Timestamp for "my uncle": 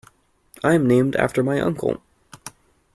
1.43-2.01